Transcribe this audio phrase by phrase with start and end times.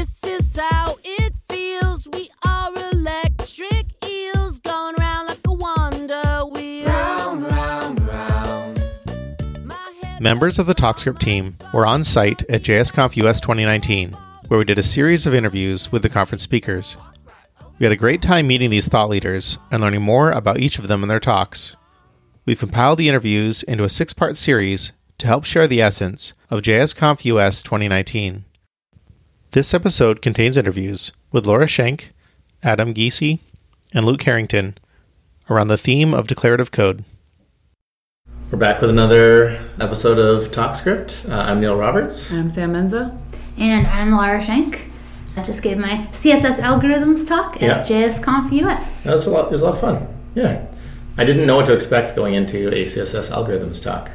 [0.00, 2.08] This is how it feels.
[2.14, 6.86] We are electric eels going round like a wonder wheel.
[6.86, 8.82] Round, round, round.
[10.18, 14.16] Members of the TalkScript team were on site at JSConf US 2019,
[14.48, 16.96] where we did a series of interviews with the conference speakers.
[17.78, 20.88] We had a great time meeting these thought leaders and learning more about each of
[20.88, 21.76] them and their talks.
[22.46, 26.62] We've compiled the interviews into a six part series to help share the essence of
[26.62, 28.46] JSConf US 2019.
[29.52, 32.12] This episode contains interviews with Lara Schenck,
[32.62, 33.38] Adam Giese,
[33.92, 34.76] and Luke Herrington
[35.48, 37.04] around the theme of declarative code.
[38.52, 41.28] We're back with another episode of TalkScript.
[41.28, 42.32] Uh, I'm Neil Roberts.
[42.32, 43.16] I'm Sam Menza.
[43.58, 44.86] And I'm Lara Schenck.
[45.36, 47.78] I just gave my CSS algorithms talk Yeah.
[47.78, 49.04] at JSConf US.
[49.04, 49.46] That was a lot.
[49.46, 50.06] It was a lot of fun.
[50.34, 50.64] Yeah,
[51.16, 54.10] I didn't know what to expect going into a CSS algorithms talk.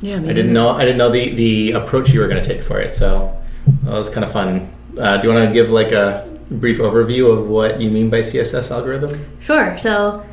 [0.00, 0.70] Yeah, I didn't know.
[0.70, 2.94] I didn't know the the approach you were going to take for it.
[2.94, 4.72] So that was kind of fun.
[4.98, 8.20] Uh, do you want to give like a brief overview of what you mean by
[8.20, 9.26] CSS algorithm?
[9.40, 9.76] Sure.
[9.78, 10.24] So,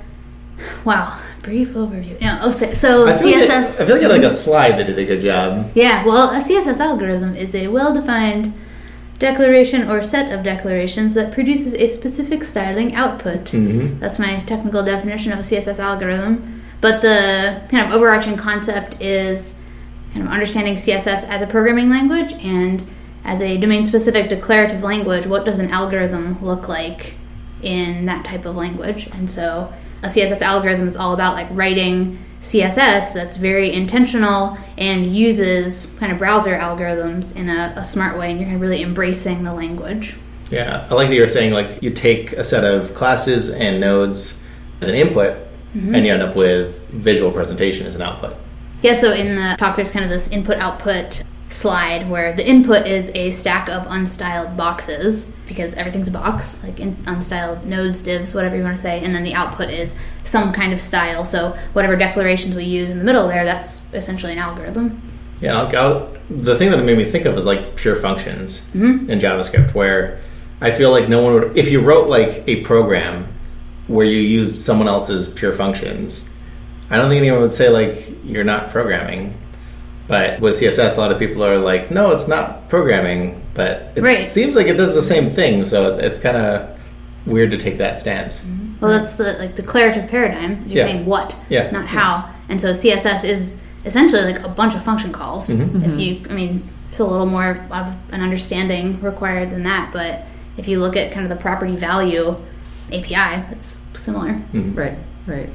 [0.83, 2.19] wow, brief overview.
[2.21, 4.29] No, oh, so, so I feel, like I, I feel like I had like a
[4.29, 5.71] slide that did a good job.
[5.75, 8.53] yeah, well, a CSS algorithm is a well-defined
[9.19, 13.45] declaration or set of declarations that produces a specific styling output.
[13.45, 13.99] Mm-hmm.
[13.99, 16.63] That's my technical definition of a CSS algorithm.
[16.81, 19.57] But the kind of overarching concept is
[20.13, 22.85] kind of understanding CSS as a programming language and
[23.23, 25.27] as a domain specific declarative language.
[25.27, 27.15] What does an algorithm look like
[27.61, 29.07] in that type of language?
[29.07, 35.05] And so a CSS algorithm is all about like writing CSS that's very intentional and
[35.05, 38.81] uses kind of browser algorithms in a, a smart way, and you're kind of really
[38.81, 40.15] embracing the language.
[40.49, 44.41] Yeah, I like that you're saying like you take a set of classes and nodes
[44.81, 45.37] as an input,
[45.75, 45.93] mm-hmm.
[45.93, 48.37] and you end up with visual presentation as an output.
[48.81, 52.85] Yeah, so in the talk, there's kind of this input output slide where the input
[52.85, 58.33] is a stack of unstyled boxes because everything's a box, like in unstyled nodes, divs,
[58.33, 61.25] whatever you want to say, and then the output is some kind of style.
[61.25, 65.01] So whatever declarations we use in the middle there, that's essentially an algorithm.
[65.41, 68.59] Yeah, I'll, I'll, the thing that it made me think of is like pure functions
[68.73, 69.09] mm-hmm.
[69.09, 70.21] in JavaScript, where
[70.61, 73.27] I feel like no one would, if you wrote like a program
[73.87, 76.29] where you used someone else's pure functions,
[76.89, 79.35] I don't think anyone would say like you're not programming.
[80.09, 84.01] But with CSS, a lot of people are like, no, it's not programming, but it
[84.01, 84.25] Right.
[84.25, 86.75] seems like it does the same thing, so it's kind of
[87.27, 88.43] weird to take that stance.
[88.43, 88.81] Mm-hmm.
[88.81, 90.63] Well, that's the like declarative paradigm.
[90.65, 90.91] Is you're Yeah.
[90.91, 91.69] saying what, Yeah.
[91.69, 92.25] not how.
[92.49, 95.47] And so CSS is essentially like a bunch of function calls.
[95.47, 95.83] Mm-hmm.
[95.83, 95.99] If mm-hmm.
[95.99, 99.91] you, I mean, it's a little more of an understanding required than that.
[99.91, 100.25] But
[100.57, 102.35] if you look at kind of the property value
[102.91, 104.29] API, it's similar.
[104.29, 104.73] Mm-hmm.
[104.73, 105.37] Right, right.
[105.37, 105.49] Right,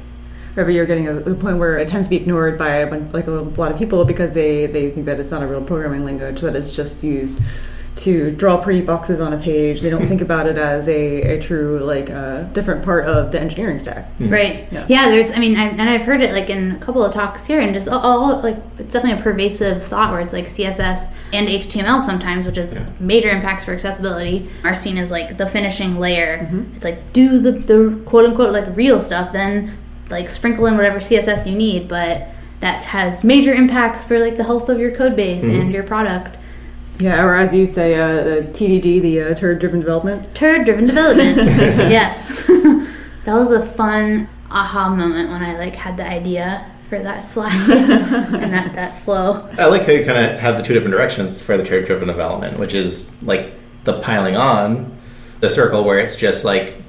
[0.63, 3.13] but you're getting a, a point where it tends to be ignored by a bunch,
[3.13, 6.05] like a lot of people because they, they think that it's not a real programming
[6.05, 7.39] language, that it's just used
[7.95, 9.81] to draw pretty boxes on a page.
[9.81, 13.39] They don't think about it as a, a true, like, uh, different part of the
[13.39, 14.09] engineering stack.
[14.19, 14.67] Right.
[14.71, 14.85] Yeah.
[14.89, 15.09] Yeah.
[15.09, 15.31] There's.
[15.31, 17.73] I mean, I, and I've heard it like in a couple of talks here, and
[17.73, 22.01] just all, all like it's definitely a pervasive thought where it's like CSS and HTML
[22.01, 26.49] sometimes, which is major impacts for accessibility, are seen as like the finishing layer.
[26.75, 29.77] It's like do the the quote unquote like real stuff, then
[30.09, 32.27] like sprinkle in whatever CSS you need, but
[32.59, 36.37] that has major impacts for like the health of your code base and your product.
[36.99, 40.33] Yeah, or as you say, uh, the TDD, the uh, turd driven development.
[40.33, 41.37] Turd driven development.
[41.47, 42.45] yes.
[42.47, 47.51] that was a fun aha moment when I like had the idea for that slide
[47.69, 49.49] and that, that flow.
[49.57, 52.07] I like how you kind of have the two different directions for the turd driven
[52.07, 54.97] development, which is like the piling on
[55.39, 56.81] the circle where it's just like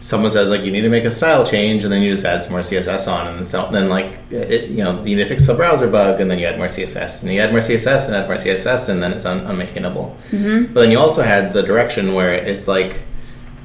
[0.00, 2.42] someone says like you need to make a style change and then you just add
[2.42, 5.46] some more css on and so, then like it, you know you need to fix
[5.48, 8.16] a browser bug and then you add more css and you add more css and
[8.16, 10.16] add more css and then it's un- unmaintainable.
[10.30, 10.72] Mm-hmm.
[10.72, 13.02] But then you also had the direction where it's like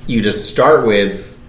[0.07, 1.40] you just start with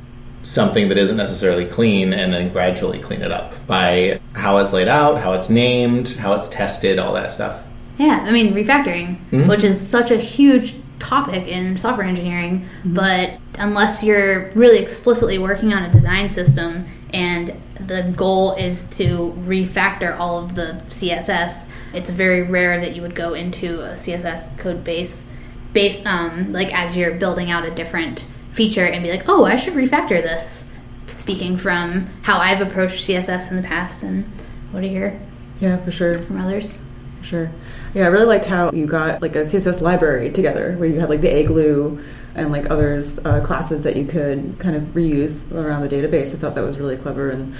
[0.42, 4.86] something that isn't necessarily clean and then gradually clean it up by how it's laid
[4.86, 7.62] out how it's named how it's tested all that stuff.
[7.98, 9.48] Yeah, I mean, refactoring, mm-hmm.
[9.48, 12.94] which is such a huge topic in software engineering, mm-hmm.
[12.94, 19.34] but unless you're really explicitly working on a design system and the goal is to
[19.46, 24.56] refactor all of the CSS, it's very rare that you would go into a CSS
[24.58, 25.26] code base
[25.72, 29.56] based um, like as you're building out a different feature and be like, oh, I
[29.56, 30.70] should refactor this.
[31.06, 34.24] Speaking from how I've approached CSS in the past and
[34.72, 35.20] what do you hear
[35.60, 36.18] Yeah, for sure.
[36.18, 36.78] from others?
[37.20, 37.50] For Sure.
[37.94, 41.08] Yeah, I really liked how you got like a CSS library together, where you had
[41.08, 42.02] like the AGLU
[42.36, 46.34] and like others uh, classes that you could kind of reuse around the database.
[46.34, 47.54] I thought that was really clever and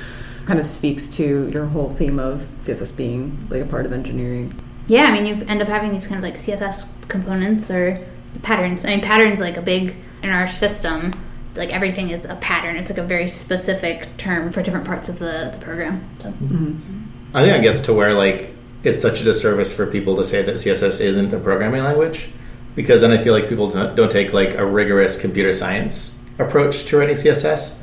[0.45, 4.53] kind of speaks to your whole theme of CSS being like a part of engineering.
[4.87, 8.07] Yeah, I mean, you end up having these kind of like CSS components or
[8.43, 8.85] patterns.
[8.85, 11.13] I mean, patterns like a big in our system.
[11.57, 12.77] Like everything is a pattern.
[12.77, 16.07] It's like a very specific term for different parts of the, the program.
[16.21, 16.29] So.
[17.35, 20.43] I think it gets to where like it's such a disservice for people to say
[20.43, 22.29] that CSS isn't a programming language,
[22.77, 26.85] because then I feel like people don't, don't take like a rigorous computer science approach
[26.85, 27.75] to writing CSS,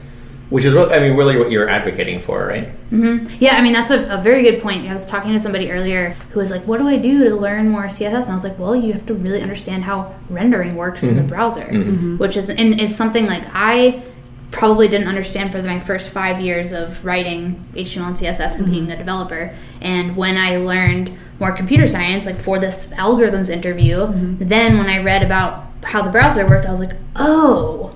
[0.49, 2.69] which is what I mean, really what you're advocating for, right?
[2.91, 3.27] Mm-hmm.
[3.39, 4.87] Yeah, I mean that's a, a very good point.
[4.87, 7.69] I was talking to somebody earlier who was like, "What do I do to learn
[7.69, 11.03] more CSS?" And I was like, "Well, you have to really understand how rendering works
[11.03, 11.29] in the mm-hmm.
[11.29, 12.17] browser, mm-hmm.
[12.17, 14.03] which is and is something like I
[14.51, 18.91] probably didn't understand for my first five years of writing HTML and CSS and being
[18.91, 19.53] a developer.
[19.81, 21.11] And when I learned
[21.43, 24.47] more computer science, like for this algorithms interview, mm-hmm.
[24.47, 27.93] then when I read about how the browser worked, I was like, oh,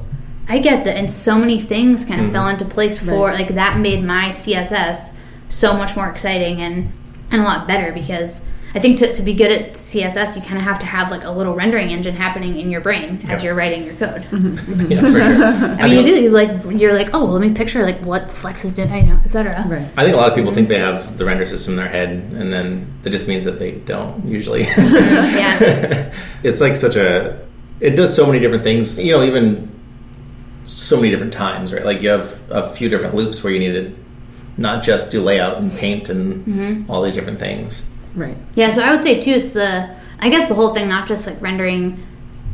[0.50, 0.98] I get that.
[0.98, 2.34] And so many things kind of mm-hmm.
[2.34, 5.18] fell into place for like that made my CSS
[5.48, 6.92] so much more exciting and
[7.32, 8.44] and a lot better because
[8.78, 11.24] I think to, to be good at CSS, you kind of have to have like
[11.24, 13.48] a little rendering engine happening in your brain as Yeah.
[13.48, 14.22] you're writing your code.
[14.22, 14.72] Mm-hmm.
[14.72, 14.92] Mm-hmm.
[14.92, 15.66] Yeah, for sure.
[15.82, 18.64] I mean, you do you like you're like, oh, let me picture like what Flex
[18.66, 19.66] is doing, I know, etc.
[19.68, 19.82] Right.
[19.98, 21.08] I think a lot of people think they mm-hmm.
[21.08, 24.24] have the render system in their head, and then that just means that they don't
[24.24, 24.68] usually.
[24.78, 26.14] Yeah.
[26.44, 27.44] it's like such a.
[27.80, 29.00] It does so many different things.
[29.00, 29.74] You know, even
[30.68, 31.84] so many different times, right?
[31.84, 33.96] Like you have a few different loops where you need to
[34.58, 37.84] not just do layout and paint and all these different things.
[38.18, 38.38] Right.
[38.56, 41.28] Yeah, so I would say too, it's the I guess the whole thing, not just
[41.28, 42.04] like rendering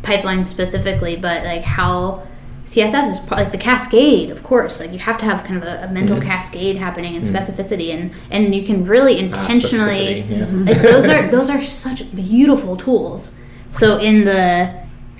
[0.01, 2.27] pipelines specifically, but like how
[2.65, 4.29] CSS is pro- like the cascade.
[4.29, 7.25] Of course, like you have to have kind of a, a mental cascade happening and
[7.25, 10.73] specificity, and and you can really Ah, intentionally specificity, yeah.
[10.73, 13.35] like those are those are such beautiful tools.
[13.77, 14.73] So in the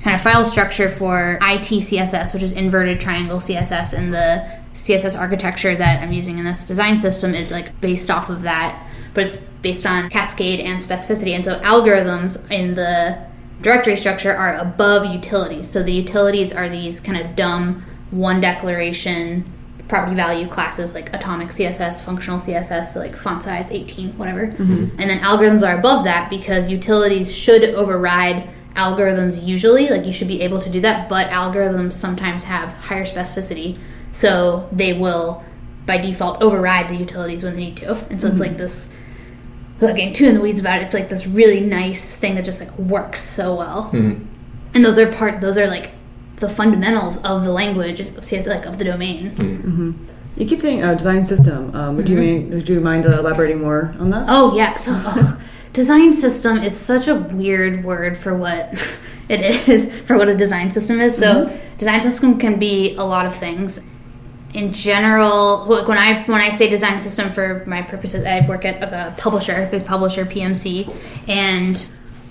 [0.04, 5.76] kind of file structure for ITCSS, which is inverted triangle CSS, and the CSS architecture
[5.76, 9.36] that I'm using in this design system is like based off of that, but it's
[9.62, 11.32] based on cascade and specificity.
[11.32, 13.20] And so algorithms in the
[13.62, 15.70] directory structure are above utilities.
[15.70, 19.46] So the utilities are these kind of dumb one declaration
[19.88, 24.48] property value classes like atomic css functional css like font size 18 whatever.
[24.48, 25.00] Mm-hmm.
[25.00, 29.90] And then algorithms are above that because utilities should override algorithms usually.
[29.90, 33.78] Like you should be able to do that but algorithms sometimes have higher specificity.
[34.12, 35.44] So they will
[35.86, 37.94] by default override the utilities when they need to.
[38.10, 38.50] And so it's mm-hmm.
[38.50, 38.90] like this
[39.84, 42.44] without getting too in the weeds about it it's like this really nice thing that
[42.46, 43.90] just like works so well
[44.74, 45.92] and those are part those are like
[46.38, 49.34] the fundamentals of the language of CS like of the domain
[50.36, 51.76] You keep saying uh, design system.
[51.76, 52.50] Um, would you mean?
[52.50, 54.26] Would you mind uh, elaborating more on that?
[54.28, 55.40] Oh yeah, so ugh,
[55.74, 58.74] design system is such a weird word for what
[59.30, 61.16] it is for what a design system is.
[61.16, 63.80] So design system can be a lot of things.
[64.54, 68.82] In general, when I when I say design system for my purposes, I work at
[68.84, 70.94] a publisher, big publisher, PMC,
[71.28, 71.86] and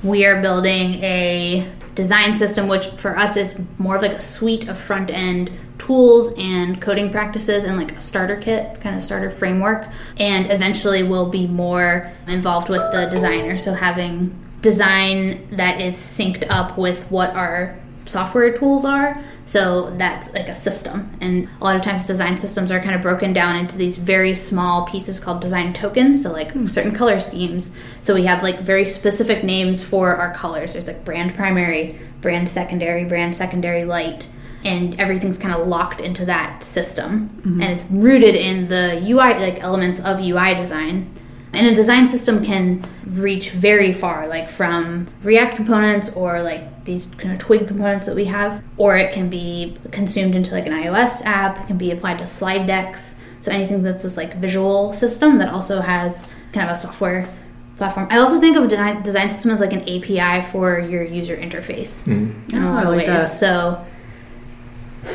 [0.04, 4.68] we are building a design system, which for us is more of like a suite
[4.68, 9.30] of front end tools and coding practices and like a starter kit, kind of starter
[9.30, 9.88] framework.
[10.18, 13.58] And eventually we'll be more involved with the designer.
[13.58, 17.76] So having design that is synced up with what our
[18.06, 19.20] software tools are.
[19.52, 21.14] So that's like a system.
[21.20, 24.32] And a lot of times design systems are kind of broken down into these very
[24.32, 26.22] small pieces called design tokens.
[26.22, 26.68] So like hmm.
[26.68, 27.70] certain color schemes.
[28.00, 30.72] So we have like very specific names for our colors.
[30.72, 34.26] There's like brand primary, brand secondary, brand secondary light.
[34.64, 37.28] And everything's kind of locked into that system.
[37.28, 37.60] Mm-hmm.
[37.60, 41.12] And it's rooted in the UI like elements of UI design.
[41.52, 47.06] And a design system can reach very far, like from React components or like these
[47.18, 50.72] kind of twig components that we have, or it can be consumed into like an
[50.72, 53.16] iOS app, it can be applied to slide decks.
[53.40, 57.28] So anything that's this like visual system that also has kind of a software
[57.76, 58.06] platform.
[58.10, 62.02] I also think of design, design system as like an API for your user interface
[62.04, 62.54] hmm.
[62.54, 63.06] in a Oh, lot ah, I of like ways.
[63.06, 63.26] that.
[63.26, 63.86] So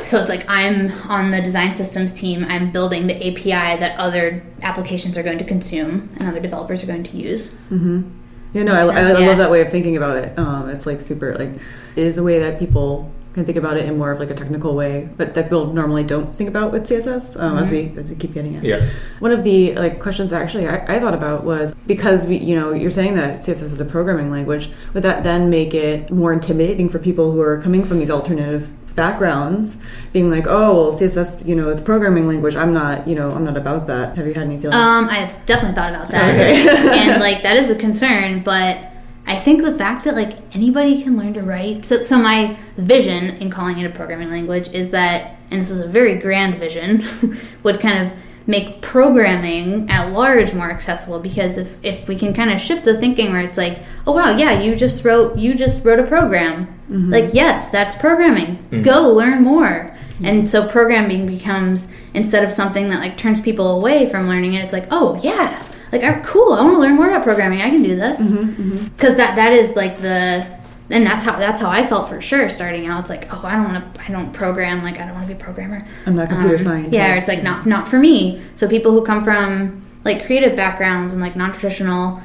[0.04, 2.44] so it's like I'm on the design systems team.
[2.44, 6.86] I'm building the API that other applications are going to consume and other developers are
[6.86, 7.54] going to use.
[8.52, 9.26] Yeah, no, I, I, sense, I yeah.
[9.26, 10.38] love that way of thinking about it.
[10.38, 11.50] Um, it's like super, like,
[11.96, 14.34] it is a way that people can think about it in more of like a
[14.34, 17.40] technical way, but that people normally don't think about with CSS.
[17.40, 18.64] Um, As we as we keep getting it.
[18.64, 18.88] Yeah.
[19.20, 22.58] One of the like questions that actually I, I thought about was because we, you
[22.58, 24.70] know, you're saying that CSS is a programming language.
[24.94, 28.70] Would that then make it more intimidating for people who are coming from these alternative
[28.98, 29.78] backgrounds,
[30.12, 32.54] being like, oh, well, CSS, you know, it's programming language.
[32.54, 34.16] I'm not, you know, I'm not about that.
[34.16, 34.74] Have you had any feelings?
[34.74, 36.68] Um, I've definitely thought about that, Okay.
[36.98, 38.42] and like that is a concern.
[38.42, 38.92] But
[39.26, 41.84] I think the fact that like anybody can learn to write.
[41.86, 45.80] So, so my vision in calling it a programming language is that, and this is
[45.80, 47.02] a very grand vision,
[47.62, 48.12] would kind of
[48.48, 52.98] make programming at large more accessible because if, if we can kind of shift the
[52.98, 56.66] thinking where it's like oh wow yeah you just wrote you just wrote a program.
[56.90, 57.12] Mm-hmm.
[57.12, 58.56] Like yes that's programming.
[58.70, 58.82] Mm.
[58.82, 59.94] Go learn more.
[59.94, 60.24] Mm-hmm.
[60.24, 64.64] And so programming becomes instead of something that like turns people away from learning it
[64.64, 65.62] it's like oh yeah
[65.92, 68.32] like oh, cool i want to learn more about programming i can do this.
[68.32, 70.57] Mm-hmm, because that that is like the
[70.90, 73.00] and that's how that's how I felt for sure starting out.
[73.00, 74.82] It's like, oh, I don't want to, I don't program.
[74.82, 75.86] Like, I don't want to be a programmer.
[76.06, 76.94] I'm not a computer Um, scientist.
[76.94, 78.42] Yeah, it's like not not for me.
[78.54, 82.20] So people who come from like creative backgrounds and like non traditional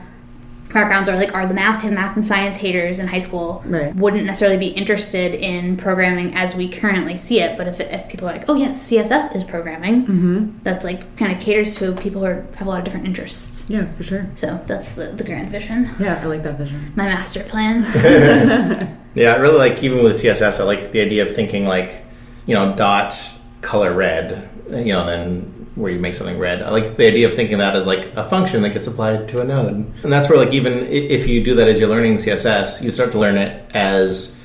[0.73, 3.95] backgrounds or like are the math and math and science haters in high school Right.
[3.95, 7.57] wouldn't necessarily be interested in programming as we currently see it.
[7.57, 10.59] But if if people are like, oh yes, CSS is programming, Mm-hmm.
[10.63, 13.69] that's like kind of caters to people who are, have a lot of different interests.
[13.69, 14.25] Yeah, for sure.
[14.35, 16.91] So that's the the grand vision, Yeah, I like that vision.
[16.95, 17.83] my master plan.
[19.15, 20.59] Yeah, I really like even with CSS.
[20.59, 22.03] I like the idea of thinking like,
[22.47, 23.13] you know, dot
[23.61, 24.49] color red.
[24.71, 25.09] You know, and
[25.43, 26.61] then where you make something red.
[26.61, 29.41] I like the idea of thinking that as like a function that gets applied to
[29.41, 32.81] a node, and that's where like even if you do that as you're learning CSS,
[32.83, 34.35] you start to learn it as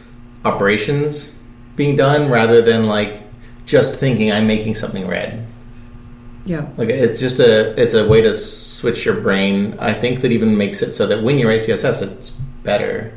[0.44, 1.34] operations
[1.76, 3.22] being done rather than like
[3.66, 5.46] just thinking I'm making something red.
[6.46, 6.66] Yeah.
[6.78, 9.76] Like it's just a it's a way to switch your brain.
[9.78, 12.30] I think that even makes it so that when you write CSS, it's
[12.62, 13.12] better.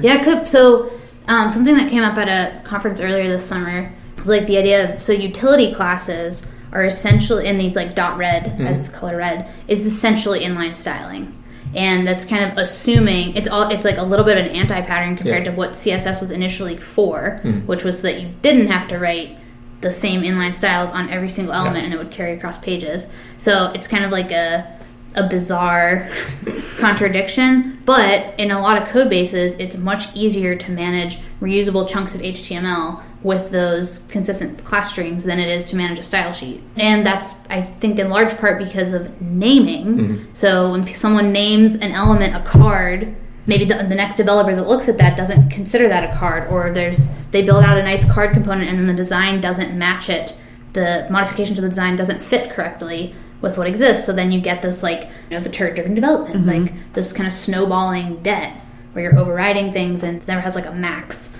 [0.00, 0.46] Yeah, it could.
[0.46, 0.92] So,
[1.26, 4.92] um, something that came up at a conference earlier this summer was like the idea
[4.94, 8.66] of so utility classes are essentially in these like dot red mm-hmm.
[8.66, 11.34] as color red is essentially inline styling.
[11.74, 14.80] And that's kind of assuming it's all it's like a little bit of an anti
[14.82, 15.52] pattern compared Yeah.
[15.52, 17.66] to what CSS was initially for, mm-hmm.
[17.66, 19.38] which was that you didn't have to write
[19.80, 23.08] the same inline styles on every single element and it would carry across pages.
[23.36, 24.76] So it's kind of like a
[25.14, 26.08] a bizarre
[26.78, 32.14] contradiction, but in a lot of code bases, it's much easier to manage reusable chunks
[32.14, 36.62] of HTML with those consistent class strings than it is to manage a style sheet.
[36.76, 39.86] And that's, I think, in large part because of naming.
[39.86, 40.24] Mm-hmm.
[40.34, 43.16] So when someone names an element a card,
[43.46, 46.70] maybe the, the next developer that looks at that doesn't consider that a card, or
[46.70, 50.36] there's they build out a nice card component and then the design doesn't match it.
[50.74, 54.04] The modification to the design doesn't fit correctly with what exists.
[54.04, 56.64] So then you get this like you know the turd driven development, mm-hmm.
[56.64, 58.56] like this kind of snowballing debt
[58.92, 61.36] where you're overriding things and it never has like a max.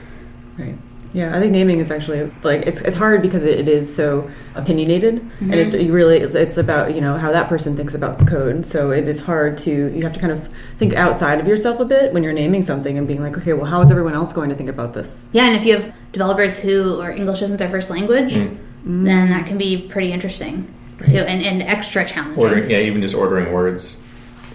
[0.56, 0.76] Right.
[1.14, 4.30] Yeah, I think naming is actually like it's it's hard because it, it is so
[4.54, 5.86] opinionated, and it's mm-hmm.
[5.86, 8.66] you really it's, it's about you know how that person thinks about the code.
[8.66, 11.86] So it is hard to you have to kind of think outside of yourself a
[11.86, 14.50] bit when you're naming something and being like, okay, well, how is everyone else going
[14.50, 15.26] to think about this?
[15.32, 18.58] Yeah, and if you have developers who or English isn't their first language, mm.
[18.84, 19.06] Mm.
[19.06, 20.72] then that can be pretty interesting
[21.08, 22.38] too, and, and extra challenging.
[22.42, 24.00] Ordering, yeah, even just ordering words,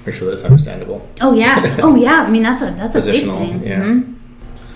[0.05, 1.07] make sure that it's understandable.
[1.21, 2.23] Oh yeah, oh yeah.
[2.23, 3.63] I mean that's a that's a big thing.
[3.65, 3.81] yeah.
[3.81, 4.15] Mhm.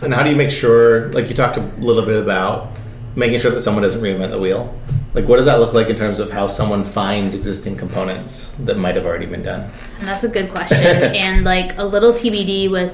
[0.02, 2.70] And how do you make sure, like you talked a little bit about,
[3.16, 4.80] making sure that someone doesn't reinvent the wheel?
[5.16, 8.78] Like, what does that look like in terms of how someone finds existing components that
[8.78, 9.72] might have already been done?
[9.98, 10.86] And that's a good question.
[10.86, 12.94] and like a little TBD with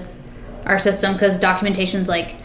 [0.66, 2.36] our system because documentation's like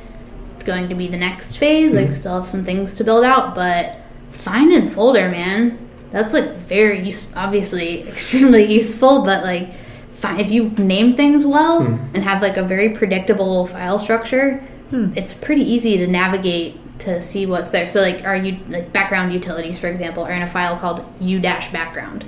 [0.64, 1.94] going to be the next phase.
[1.94, 3.98] Like still have some things to build out, but
[4.32, 5.87] find and folder, man.
[6.10, 9.72] That's like very use obviously extremely useful, but like
[10.12, 12.14] fi- if you name things well hmm.
[12.14, 14.58] and have like a very predictable file structure,
[14.90, 15.12] hmm.
[15.16, 17.86] it's pretty easy to navigate to see what's there.
[17.86, 21.38] So like are you like background utilities, for example, are in a file called u
[21.38, 22.24] dash background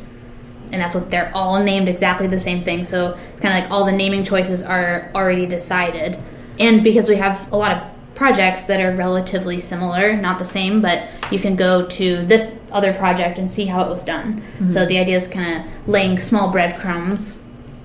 [0.72, 2.84] and that's what they're all named exactly the same thing.
[2.84, 6.22] So it's kind of like all the naming choices are already decided.
[6.58, 10.83] And because we have a lot of projects that are relatively similar, not the same,
[10.83, 14.43] but you can go to this other project and see how it was done.
[14.69, 14.89] So mm-hmm.
[14.89, 17.41] the idea is kind of laying small breadcrumbs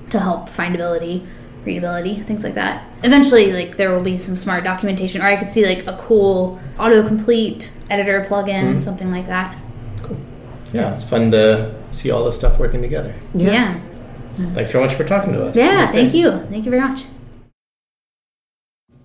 [0.10, 1.26] to help findability,
[1.64, 2.84] readability, things like that.
[3.02, 6.60] Eventually, like there will be some smart documentation, or I could see like a cool
[6.76, 8.80] autocomplete editor plugin, mm-hmm.
[8.80, 9.58] something like that.
[10.04, 10.18] Cool.
[10.74, 13.16] Yeah, it's fun to see all this stuff working together.
[13.34, 13.80] yeah.
[14.54, 15.56] Thanks so much for talking to us.
[15.56, 16.20] Yeah, thank great.
[16.20, 16.46] you.
[16.50, 17.06] Thank you very much.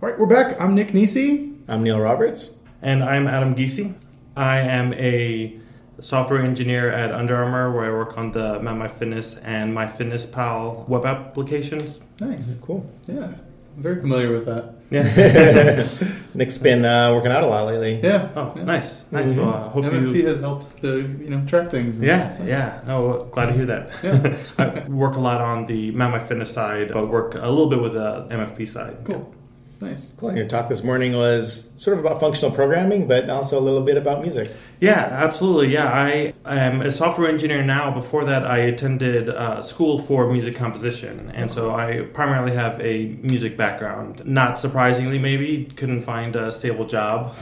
[0.02, 0.61] All right, we're back.
[0.61, 1.52] I'm Nick Nisi.
[1.69, 2.54] I'm Neil Roberts.
[2.83, 3.95] And I'm Adam Giese.
[4.37, 5.59] I am a
[5.99, 12.00] software engineer at Under Armour, where I work on the MapMyFitness and MyFitnessPal web applications.
[12.19, 12.90] Nice, cool.
[13.07, 13.37] Yeah, I'm
[13.83, 14.75] very familiar with that.
[14.90, 15.87] Yeah.
[16.35, 18.00] Nick's been uh, working out a lot lately.
[18.02, 18.30] Yeah.
[18.35, 18.64] Oh, yeah.
[18.64, 19.33] nice, nice.
[19.35, 20.26] Well, I hope MFP you.
[20.28, 21.97] has helped to you know track things.
[21.99, 22.92] and Yeah, that's- that's- yeah.
[22.95, 23.90] Oh, well, glad to hear that.
[24.02, 24.37] Yeah.
[24.85, 28.26] I work a lot on the MapMyFitness side, but work a little bit with the
[28.30, 28.97] MFP side.
[29.04, 29.33] Cool.
[29.81, 30.13] Nice.
[30.19, 30.37] Cool.
[30.37, 33.97] Your talk this morning was sort of about functional programming, but also a little bit
[33.97, 34.53] about music.
[34.79, 35.73] Yeah, absolutely.
[35.73, 37.91] Yeah, I am a software engineer now.
[37.91, 43.17] Before that, I attended uh, school for music composition, and so I primarily have a
[43.23, 44.23] music background.
[44.27, 47.35] Not surprisingly, maybe couldn't find a stable job,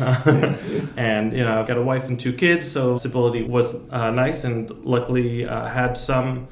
[0.97, 4.45] and you know, I've got a wife and two kids, so stability was uh, nice,
[4.45, 6.47] and luckily uh, had some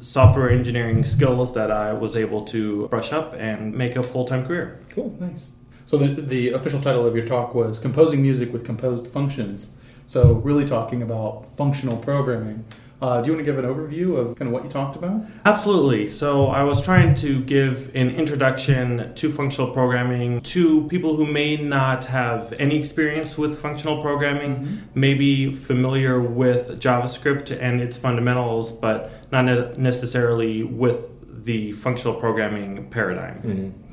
[0.00, 4.46] software engineering skills that I was able to brush up and make a full time
[4.46, 4.80] career.
[4.90, 5.16] Cool.
[5.18, 5.52] Nice.
[5.86, 9.72] So the, the official title of your talk was Composing Music with Composed Functions.
[10.06, 12.64] So really talking about functional programming.
[13.00, 15.22] Uh, do you want to give an overview of kind of what you talked about?
[15.44, 16.08] Absolutely.
[16.08, 21.56] So I was trying to give an introduction to functional programming to people who may
[21.56, 24.76] not have any experience with functional programming, mm-hmm.
[24.94, 31.14] maybe familiar with JavaScript and its fundamentals, but not necessarily with
[31.44, 33.42] the functional programming paradigm.
[33.42, 33.87] Mm-hmm.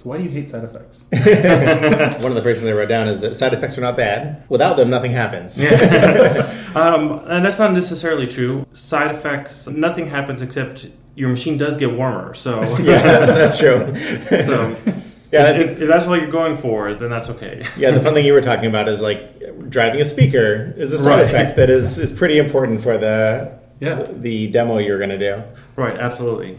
[0.00, 1.04] So why do you hate side effects?
[2.22, 4.42] One of the phrases I wrote down is that side effects are not bad.
[4.48, 5.60] Without them, nothing happens.
[6.74, 8.66] um, and that's not necessarily true.
[8.72, 12.32] Side effects, nothing happens except your machine does get warmer.
[12.32, 13.76] So yeah, that's true.
[14.30, 14.74] so
[15.32, 17.62] yeah, if, think, if, that's what you're going for, then that's okay.
[17.76, 20.98] yeah, the fun thing you were talking about is like driving a speaker is a
[20.98, 21.26] side right.
[21.26, 23.96] effect that is is pretty important for the yeah.
[23.96, 25.44] the, the demo you're going to do.
[25.76, 25.98] Right.
[25.98, 26.58] Absolutely.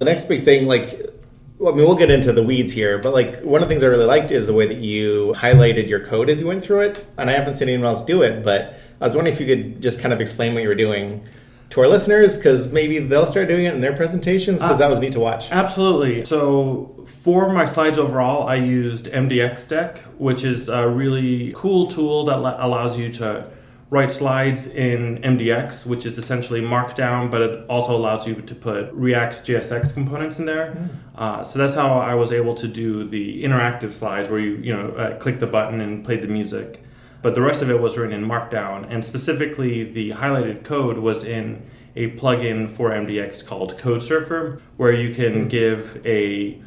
[0.00, 1.19] The next big thing, like
[1.60, 3.84] well, I mean, we'll get into the weeds here, but like one of the things
[3.84, 6.80] I really liked is the way that you highlighted your code as you went through
[6.80, 7.06] it.
[7.18, 9.82] And I haven't seen anyone else do it, but I was wondering if you could
[9.82, 11.22] just kind of explain what you were doing
[11.68, 14.90] to our listeners because maybe they'll start doing it in their presentations because uh, that
[14.90, 15.50] was neat to watch.
[15.50, 16.24] Absolutely.
[16.24, 22.24] So for my slides overall, I used MDX Deck, which is a really cool tool
[22.24, 23.46] that allows you to
[23.90, 28.90] write slides in MDX, which is essentially Markdown, but it also allows you to put
[28.92, 30.72] React JSX components in there.
[30.72, 30.88] Mm.
[31.16, 34.72] Uh, so that's how I was able to do the interactive slides where you you
[34.72, 36.84] know uh, click the button and play the music.
[37.22, 41.24] But the rest of it was written in Markdown, and specifically the highlighted code was
[41.24, 41.62] in
[41.96, 45.50] a plugin for MDX called CodeSurfer, where you can mm.
[45.50, 46.62] give a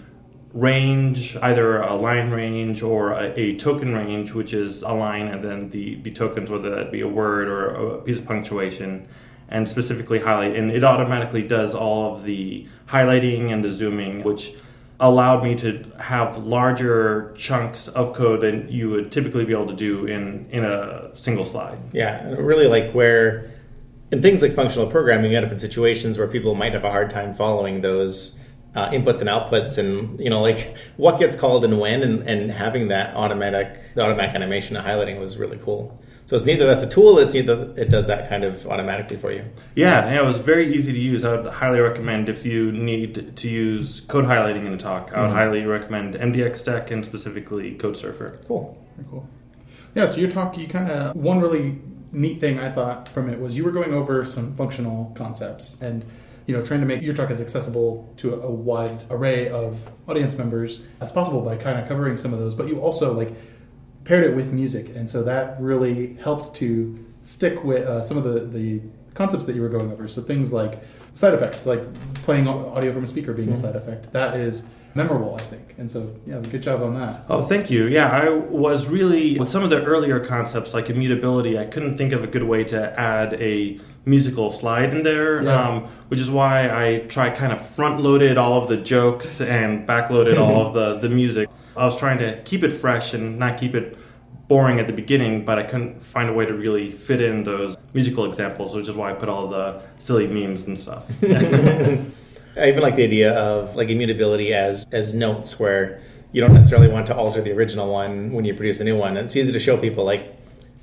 [0.54, 5.44] range, either a line range or a, a, token range, which is a line and
[5.44, 9.08] then the, the tokens, whether that be a word or a piece of punctuation,
[9.50, 10.56] and specifically highlight.
[10.56, 14.54] And it automatically does all of the highlighting and the zooming, which
[15.00, 19.76] allowed me to have larger chunks of code than you would typically be able to
[19.76, 21.80] do in, in a single slide.
[21.94, 23.52] Yeah, really like where
[24.12, 26.92] in things like functional programming, you end up in situations where people might have a
[26.92, 28.40] hard time following those
[28.76, 32.52] uh, inputs and outputs and you know like what gets called and when and, and
[32.52, 36.00] having that automatic automatic animation and highlighting was really cool.
[36.26, 39.32] So it's neither that's a tool it's neither it does that kind of automatically for
[39.32, 39.44] you.
[39.76, 41.26] Yeah, yeah it was very easy to use.
[41.26, 45.22] I would highly recommend if you need to use code highlighting in a talk i
[45.22, 45.36] would mm-hmm.
[45.36, 48.48] highly recommend MDXDeck and specifically CodeSurfer.
[48.48, 48.78] Cool.
[48.96, 49.30] Very cool.
[49.94, 51.80] Yeah so your talk you kind of one really
[52.12, 56.06] neat thing i thought from it was you were going over some functional concepts and
[56.46, 60.38] you know, trying to make your talk as accessible to a, wide array of audience
[60.38, 62.54] members as possible by kind of covering some of those.
[62.54, 63.34] But you also like
[64.04, 68.24] paired it with music, and so that really helped to stick with uh, some of
[68.24, 68.82] the the
[69.14, 70.08] concepts that you were going over.
[70.08, 71.82] So things like side effects, like
[72.16, 73.56] playing audio from a speaker being mm-hmm.
[73.56, 75.76] a side effect, that is memorable, I think.
[75.78, 77.26] And so, yeah, good job on that.
[77.30, 77.88] Oh, thank you.
[77.88, 82.14] Yeah, I was really, with some of the earlier concepts like immutability, I couldn't think
[82.14, 85.68] of a good way to add a musical slide in there, yeah.
[85.68, 89.88] um, which is why I try kind of front loaded all of the jokes and
[89.88, 91.50] back loaded all of the, the music.
[91.76, 93.98] I was trying to keep it fresh and not keep it
[94.48, 97.78] boring at the beginning, but I couldn't find a way to really fit in those
[97.94, 101.10] musical examples, which is why I put all the silly memes and stuff.
[102.56, 106.88] I even like the idea of like immutability as as notes where you don't necessarily
[106.88, 109.18] want to alter the original one when you produce a new one.
[109.18, 110.36] It's easy to show people like,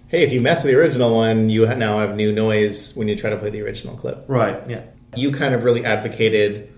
[0.09, 3.17] hey, if you mess with the original one, you now have new noise when you
[3.17, 4.25] try to play the original clip.
[4.29, 4.63] Right.
[4.69, 4.85] Yeah.
[5.17, 6.73] You kind of really advocated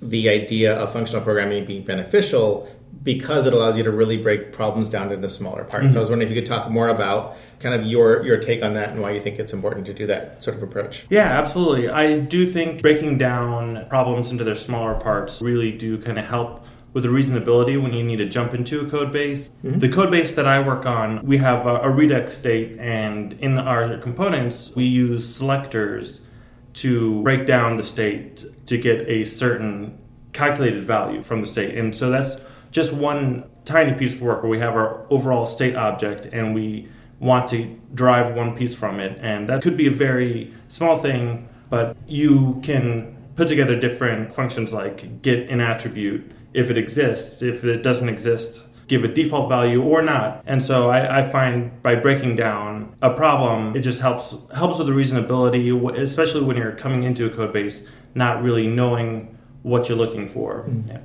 [0.00, 2.68] the idea of functional programming being beneficial
[3.02, 5.84] because it allows you to really break problems down into smaller parts.
[5.84, 5.92] Mm-hmm.
[5.92, 8.62] So I was wondering if you could talk more about kind of your your take
[8.62, 11.06] on that and why you think it's important to do that sort of approach.
[11.10, 11.88] Yeah, absolutely.
[11.88, 16.64] I do think breaking down problems into their smaller parts really do kind of help
[16.92, 19.50] with the reasonability when you need to jump into a code base.
[19.62, 19.80] Mm-hmm.
[19.80, 23.58] The code base that I work on, we have a, a Redux state, and in
[23.58, 26.22] our components, we use selectors
[26.72, 29.98] to break down the state to get a certain
[30.32, 31.76] calculated value from the state.
[31.76, 32.36] And so that's
[32.76, 36.86] just one tiny piece of work where we have our overall state object and we
[37.20, 39.18] want to drive one piece from it.
[39.22, 44.74] And that could be a very small thing, but you can put together different functions
[44.74, 47.40] like get an attribute if it exists.
[47.40, 50.42] If it doesn't exist, give a default value or not.
[50.44, 54.86] And so I, I find by breaking down a problem, it just helps helps with
[54.86, 57.84] the reasonability, especially when you're coming into a code base
[58.14, 60.64] not really knowing what you're looking for.
[60.68, 60.88] Mm-hmm.
[60.90, 61.00] Yeah.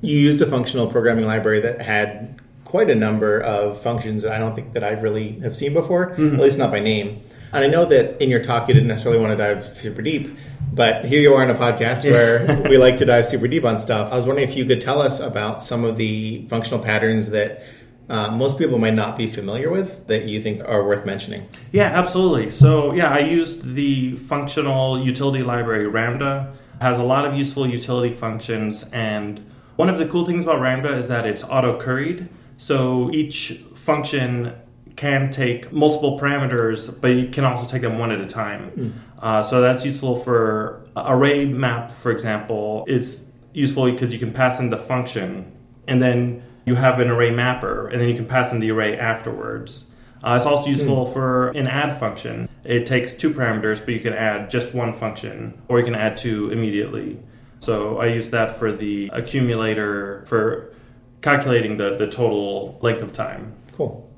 [0.00, 4.38] You used a functional programming library that had quite a number of functions that I
[4.38, 7.22] don't think that I really have seen before, at least not by name.
[7.52, 10.36] And I know that in your talk you didn't necessarily want to dive super deep,
[10.72, 13.78] but here you are in a podcast where we like to dive super deep on
[13.78, 14.12] stuff.
[14.12, 17.62] I was wondering if you could tell us about some of the functional patterns that
[18.08, 21.48] uh, most people might not be familiar with that you think are worth mentioning.
[21.72, 22.50] Yeah, absolutely.
[22.50, 26.54] So, yeah, I used the functional utility library Ramda.
[26.80, 29.44] Has a lot of useful utility functions, and
[29.78, 32.28] one of the cool things about Ramda is that it's auto curried.
[32.56, 34.52] So each function
[34.96, 38.72] can take multiple parameters, but you can also take them one at a time.
[39.20, 42.84] Uh, so that's useful for array map, for example.
[42.88, 47.30] Is useful because you can pass in the function, and then you have an array
[47.30, 49.84] mapper, and then you can pass in the array afterwards.
[50.24, 52.48] Uh, it's also useful for an add function.
[52.64, 56.16] It takes two parameters, but you can add just one function, or you can add
[56.16, 57.20] two immediately.
[57.60, 60.74] So I use that for the accumulator for
[61.20, 63.54] calculating the, the total length of time.
[63.72, 64.08] Cool.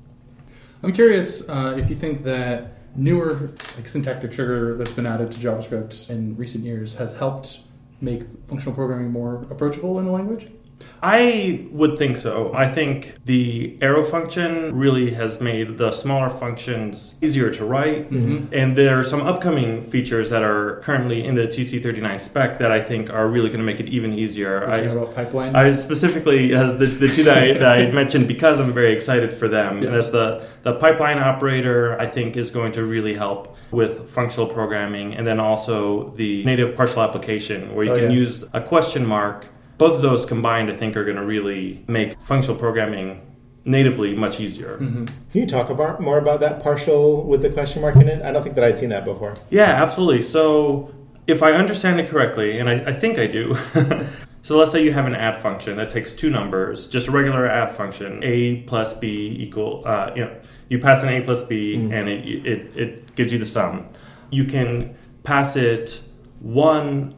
[0.83, 5.39] I'm curious uh, if you think that newer like syntactic sugar that's been added to
[5.39, 7.61] JavaScript in recent years has helped
[8.01, 10.47] make functional programming more approachable in the language.
[11.03, 12.51] I would think so.
[12.53, 18.09] I think the arrow function really has made the smaller functions easier to write.
[18.11, 22.81] And there are some upcoming features that are currently in the TC39 spec that I
[22.81, 24.67] think are really going to make it even easier.
[24.69, 25.55] I, about pipeline.
[25.55, 29.31] I specifically uh, the, the two that I, that I mentioned because I'm very excited
[29.33, 29.77] for them.
[29.79, 29.85] Yeah.
[29.85, 31.99] And that's the the pipeline operator.
[31.99, 36.75] I think is going to really help with functional programming, and then also the native
[36.75, 38.17] partial application where you Oh, can yeah.
[38.23, 39.47] use a question mark.
[39.81, 43.19] Both of those combined, I think, are going to really make functional programming
[43.65, 44.77] natively much easier.
[44.77, 45.05] Mm-hmm.
[45.05, 48.21] Can you talk about more about that partial with the question mark in it?
[48.21, 49.33] I don't think that I'd seen that before.
[49.49, 50.21] Yeah, absolutely.
[50.21, 50.93] So,
[51.25, 53.55] if I understand it correctly, and I, I think I do,
[54.43, 57.47] so let's say you have an add function that takes two numbers, just a regular
[57.47, 61.73] add function, a plus b equal, uh, you know, you pass an a plus b,
[61.73, 63.87] and it, it it gives you the sum.
[64.29, 66.03] You can pass it
[66.39, 67.15] one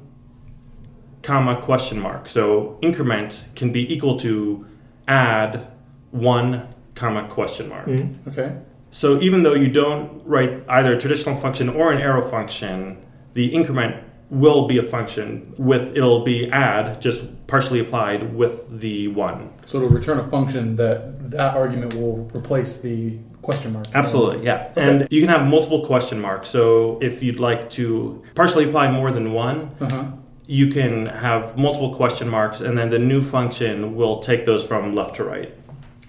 [1.23, 2.29] comma question mark.
[2.29, 4.65] So increment can be equal to
[5.07, 5.67] add
[6.11, 7.87] one comma question mark.
[8.27, 8.55] okay.
[8.91, 13.47] So even though you don't write either a traditional function or an arrow function, the
[13.47, 13.95] increment
[14.29, 19.49] will be a function with it'll be add just partially applied with the one.
[19.65, 23.87] So it'll return a function that that argument will replace the question mark.
[23.93, 24.71] Absolutely, yeah.
[24.75, 26.47] And you can have multiple question marks.
[26.49, 30.05] So if you'd like to partially apply more than one, Uh-huh.
[30.45, 34.93] You can have multiple question marks and then the new function will take those from
[34.95, 35.53] left to right.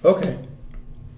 [0.04, 0.38] Okay.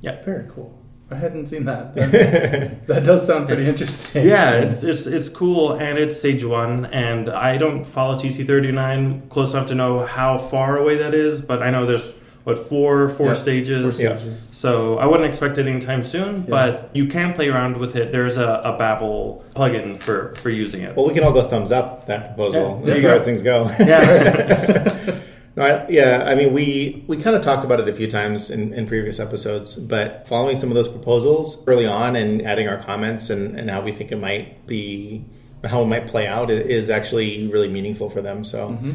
[0.01, 0.23] Yeah.
[0.23, 0.77] Very cool.
[1.11, 1.95] I hadn't seen that.
[1.97, 4.27] That, that does sound pretty interesting.
[4.27, 8.73] Yeah, it's, it's it's cool and it's Stage One, and I don't follow TC thirty
[8.73, 12.13] nine close enough to know how far away that is, but I know there's
[12.47, 13.83] what four four Yeah, stages.
[13.83, 14.49] four stages.
[14.53, 16.51] So I wouldn't expect it anytime soon, Yeah.
[16.51, 18.13] but you can play around with it.
[18.13, 20.95] There's a, a Babel plugin for for using it.
[20.97, 23.17] Well, we can all go thumbs up that proposal Yeah, there as you far go.
[23.17, 23.59] as things go.
[23.81, 25.21] Yeah,
[25.57, 28.51] No, I, yeah, I mean, we we kind of talked about it a few times
[28.51, 32.77] in, in previous episodes, but following some of those proposals early on and adding our
[32.77, 35.25] comments and, and how we think it might be,
[35.65, 38.45] how it might play out is actually really meaningful for them.
[38.45, 38.91] So Mm-hmm.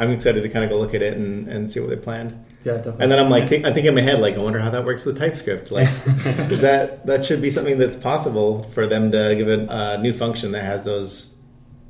[0.00, 2.32] I'm excited to kind of go look at it and, and see what they planned.
[2.68, 3.02] Yeah, definitely.
[3.02, 5.04] And then I'm like, I think in my head, like, I wonder how that works
[5.04, 5.70] with TypeScript.
[5.70, 5.88] Like,
[6.52, 10.12] is that that should be something that's possible for them to give a, a new
[10.12, 11.36] function that has those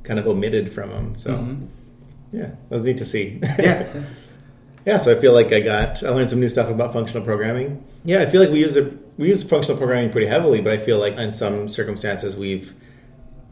[0.05, 1.15] kind of omitted from them.
[1.17, 1.67] So, Mm-hmm.
[2.37, 3.41] yeah, that was neat to see.
[3.59, 3.93] yeah,
[4.87, 7.85] yeah, so I feel like I got I learned some new stuff about functional programming.
[8.05, 10.79] Yeah, I feel like we use a, we use functional programming pretty heavily, but I
[10.79, 12.73] feel like in some circumstances we've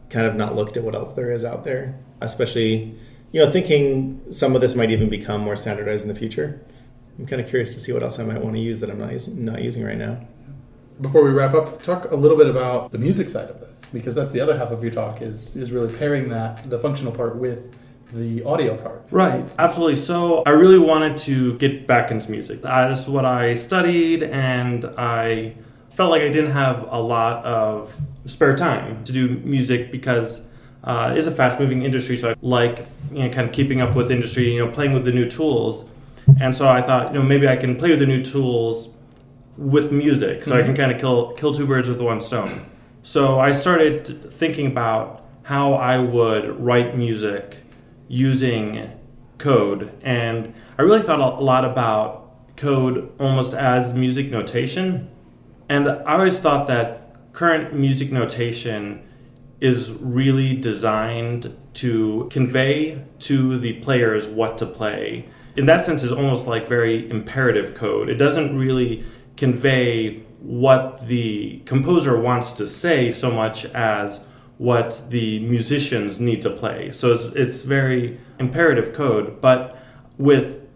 [0.09, 2.95] kind of not looked at what else there is out there, especially
[3.33, 6.61] you know thinking some of this might even become more standardized in the future.
[7.17, 8.99] I'm kind of curious to see what else I might want to use that I'm
[8.99, 10.19] not using, not using right now.
[11.01, 14.15] Before we wrap up, talk a little bit about the music side of this, because
[14.15, 17.35] that's the other half of your talk is is really pairing that the functional part
[17.35, 17.75] with
[18.13, 19.05] the audio part.
[19.11, 19.97] Right, absolutely.
[19.97, 22.61] So I really wanted to get back into music.
[22.63, 25.55] Uh, this is what I studied, and I
[25.89, 30.41] felt like I didn't have a lot of spare time to do music because
[30.83, 32.17] uh, it is a fast-moving industry.
[32.17, 35.05] So I like you know, kind of keeping up with industry, you know, playing with
[35.05, 35.85] the new tools.
[36.39, 38.89] And so I thought, you know, maybe I can play with the new tools
[39.57, 40.75] with music, so I can mm-hmm.
[40.75, 42.65] kind of kill kill two birds with one stone.
[43.01, 47.57] So I started thinking about how I would write music
[48.07, 48.91] using
[49.37, 49.91] code.
[50.01, 55.09] And I really thought a lot about code almost as music notation.
[55.69, 59.07] And I always thought that current music notation
[59.59, 65.29] is really designed to convey to the players what to play.
[65.57, 68.09] In that sense, is almost like very imperative code.
[68.09, 69.03] It doesn't really
[69.35, 74.19] convey what the composer wants to say so much as
[74.59, 76.91] what the musicians need to play.
[76.91, 79.41] So it's, it's very imperative code.
[79.41, 79.77] But
[80.17, 80.67] with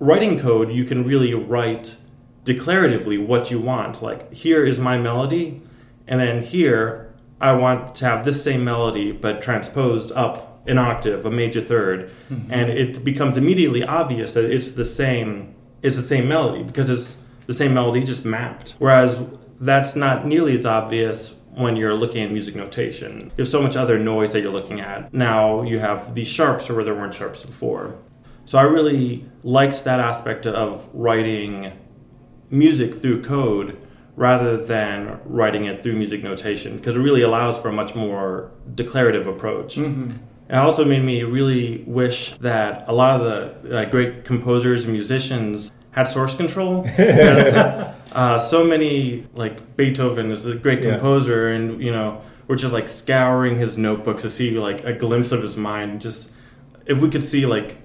[0.00, 1.96] writing code, you can really write
[2.44, 4.02] declaratively what you want.
[4.02, 5.62] Like, here is my melody,
[6.06, 11.24] and then here I want to have this same melody but transposed up an octave,
[11.26, 12.52] a major 3rd Mm-hmm.
[12.52, 15.54] and it becomes immediately obvious that it's the same.
[15.82, 18.74] It's the same melody because it's the same melody just mapped.
[18.78, 19.22] Whereas
[19.60, 23.32] that's not nearly as obvious when you're looking at music notation.
[23.36, 25.12] There's so much other noise that you're looking at.
[25.14, 27.94] Now you have these sharps where there weren't sharps before.
[28.44, 31.72] So I really liked that aspect of writing
[32.50, 33.76] music through code
[34.16, 38.50] rather than writing it through music notation because it really allows for a much more
[38.74, 39.76] declarative approach.
[40.48, 44.92] It also made me really wish that a lot of the uh, great composers and
[44.94, 46.82] musicians had source control.
[46.96, 47.52] Because,
[48.14, 50.92] uh, so many, like Beethoven is a great Yeah.
[50.92, 55.32] composer, and you know, we're just like scouring his notebooks to see like a glimpse
[55.32, 56.00] of his mind.
[56.00, 56.30] Just
[56.86, 57.76] if we could see like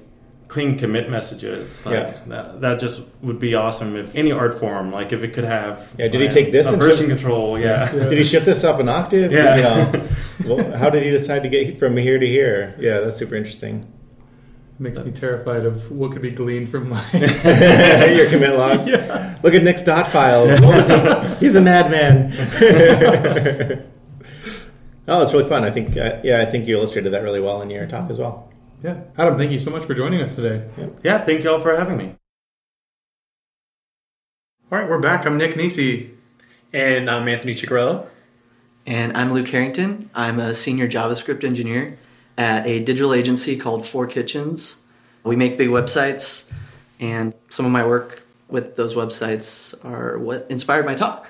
[0.48, 2.14] clean commit messages, like Yeah.
[2.28, 3.96] that, that just would be awesome.
[3.96, 6.76] If any art form, like if it could have, Yeah, did he take this a
[6.78, 7.58] version shift- control?
[7.60, 7.92] Yeah.
[7.92, 9.32] Did he shift this up an octave?
[9.32, 9.56] Yeah.
[9.56, 10.08] You know,
[10.56, 12.76] well, how did he decide to get from here to here?
[12.80, 13.84] Yeah, that's super interesting.
[14.80, 17.04] makes me terrified of what could be gleaned from my.
[17.14, 18.88] Your commit logs.
[18.88, 19.38] yeah.
[19.44, 20.60] Look at Nick's dot files.
[20.62, 22.32] What was he- He's a madman.
[25.08, 25.64] oh, it's really fun.
[25.64, 28.20] I think, uh, yeah, I think you illustrated that really well in your talk as
[28.20, 28.50] well.
[28.84, 29.00] Yeah.
[29.18, 30.68] Adam, thank you so much for joining us today.
[31.04, 31.24] yeah.
[31.24, 32.16] Thank you all for having me.
[34.70, 35.26] All right, we're back.
[35.26, 36.12] I'm Nick Nisi.
[36.74, 38.08] And I'm Anthony Ciccarello.
[38.86, 40.10] And I'm Luke Herrington.
[40.14, 41.98] I'm a senior JavaScript engineer
[42.38, 44.80] at a digital agency called Four Kitchens.
[45.24, 46.52] We make big websites,
[47.00, 51.30] and some of my work with those websites are what inspired my talk.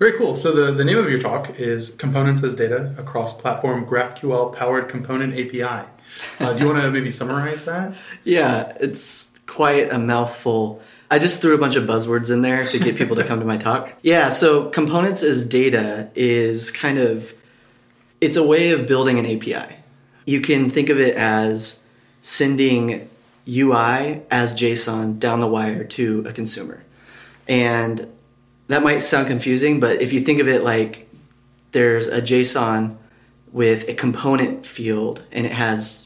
[0.00, 0.34] Very cool.
[0.34, 4.88] So the, the name of your talk is Components as Data Across Platform GraphQL Powered
[4.88, 5.86] Component API.
[6.38, 7.94] Uh, do you want to maybe summarize that?
[8.24, 10.80] Yeah, it's quite a mouthful.
[11.10, 13.46] I just threw a bunch of buzzwords in there to get people to come to
[13.46, 13.94] my talk.
[14.02, 17.34] Yeah, so components as data is kind of
[18.20, 19.76] it's a way of building an API.
[20.26, 21.82] You can think of it as
[22.22, 23.08] sending
[23.48, 26.84] UI as JSON down the wire to a consumer.
[27.48, 28.10] And
[28.68, 31.08] that might sound confusing, but if you think of it like
[31.72, 32.96] there's a JSON
[33.52, 35.99] with a component field and it has,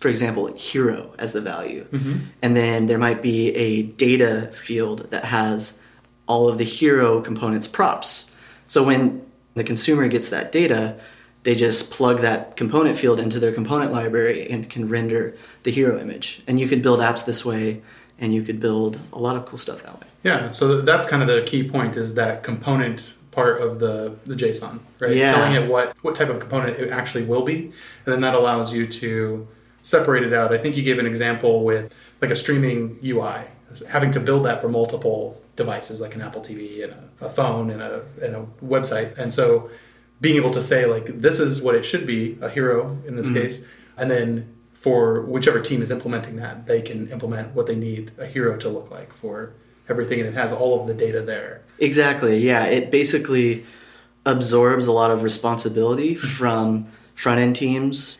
[0.00, 1.86] for example, hero as the value.
[1.90, 2.18] Mm-hmm.
[2.42, 5.78] And then there might be a data field that has
[6.26, 8.30] all of the hero components props.
[8.66, 10.98] So when the consumer gets that data,
[11.44, 15.98] they just plug that component field into their component library and can render the hero
[15.98, 16.42] image.
[16.46, 17.82] And you could build apps this way,
[18.18, 20.06] and you could build a lot of cool stuff that way.
[20.24, 24.34] Yeah, so that's kind of the key point is that component part of the, the
[24.34, 25.14] JSON, right?
[25.14, 25.30] Yeah.
[25.30, 27.56] Telling it what, what type of component it actually will be.
[27.56, 27.72] And
[28.06, 29.46] then that allows you to
[29.86, 30.52] separate it out.
[30.52, 33.44] I think you gave an example with like a streaming UI,
[33.88, 37.70] having to build that for multiple devices like an Apple TV and a, a phone
[37.70, 39.16] and a, and a website.
[39.16, 39.70] And so
[40.20, 43.26] being able to say like this is what it should be, a hero in this
[43.26, 43.42] mm-hmm.
[43.42, 43.64] case,
[43.96, 48.26] and then for whichever team is implementing that, they can implement what they need a
[48.26, 49.52] hero to look like for
[49.88, 51.62] everything, and it has all of the data there.
[51.78, 52.38] Exactly.
[52.38, 52.64] Yeah.
[52.64, 53.64] It basically
[54.24, 58.18] absorbs a lot of responsibility from front end teams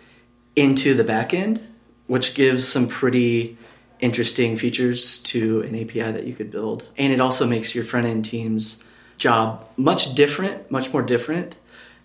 [0.57, 1.63] into the backend,
[2.07, 3.57] which gives some pretty
[4.01, 6.85] interesting features to an API that you could build.
[6.99, 8.83] And it also makes your front end team's
[9.19, 11.59] job much different, much more different.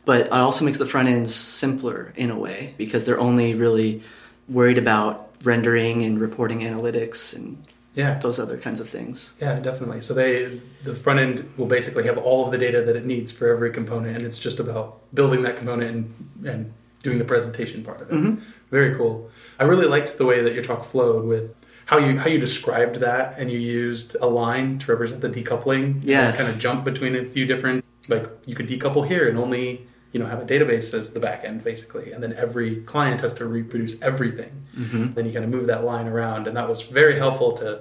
[0.06, 4.02] But it also makes the front ends simpler in a way because they're only really
[4.50, 9.34] worried about rendering and reporting analytics and Yeah, those other kinds of things.
[9.40, 10.02] yeah, definitely.
[10.02, 13.32] So they the front end will basically have all of the data that it needs
[13.32, 17.84] for every component, and it's just about building that component and and doing the presentation
[17.84, 18.16] part of it.
[18.16, 18.44] Mm-hmm.
[18.70, 19.30] Very cool.
[19.60, 21.54] I really liked the way that your talk flowed with
[21.86, 26.02] how you how you described that, and you used a line to represent the decoupling.
[26.04, 26.38] Yes.
[26.38, 30.20] kind of jump between a few different like you could decouple here and only you
[30.20, 33.46] know have a database as the back end basically and then every client has to
[33.46, 35.14] reproduce everything mm-hmm.
[35.14, 37.80] then you kind of move that line around and that was very helpful to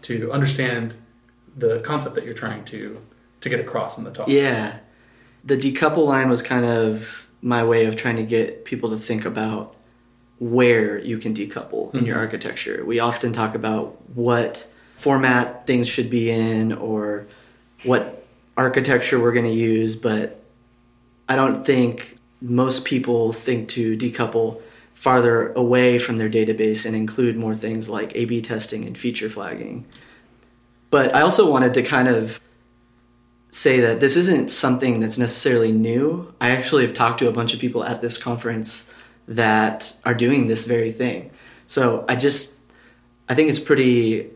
[0.00, 0.94] to understand
[1.56, 2.98] the concept that you're trying to
[3.40, 4.78] to get across in the talk Yeah.
[5.44, 9.24] The decouple line was kind of my way of trying to get people to think
[9.24, 9.74] about
[10.38, 12.24] where you can decouple in your mm-hmm.
[12.24, 12.84] architecture.
[12.84, 17.26] We often talk about what format things should be in or
[17.84, 20.42] what architecture we're going to use, but
[21.28, 24.60] I don't think most people think to decouple
[24.94, 29.28] farther away from their database and include more things like A B testing and feature
[29.28, 29.86] flagging.
[30.90, 32.40] But I also wanted to kind of
[33.50, 36.32] say that this isn't something that's necessarily new.
[36.40, 38.92] I actually have talked to a bunch of people at this conference
[39.26, 41.30] that are doing this very thing.
[41.66, 42.56] So I just
[43.28, 44.30] I think it's pretty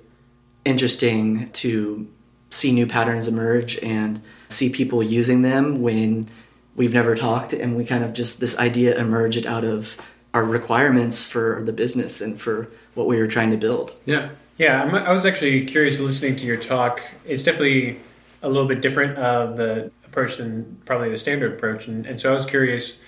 [0.64, 2.06] interesting to
[2.50, 6.28] see new patterns emerge and see people using them when
[6.76, 9.96] we've never talked and we kind of just this idea emerged out of
[10.34, 13.92] our requirements for the business and for what we were trying to build.
[14.04, 14.30] Yeah.
[14.58, 17.00] Yeah, I'm, I was actually curious listening to your talk.
[17.24, 17.98] It's definitely
[18.42, 22.30] a little bit different of the approach than probably the standard approach, and, and so
[22.30, 22.98] I was curious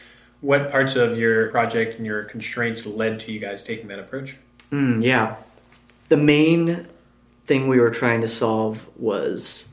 [0.41, 4.37] what parts of your project and your constraints led to you guys taking that approach.
[4.71, 5.37] Mm, yeah.
[6.11, 6.87] The main
[7.47, 9.69] thing we were trying to solve was